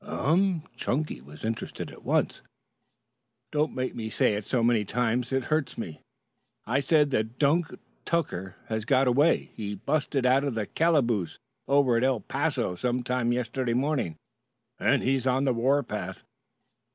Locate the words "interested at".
1.45-2.03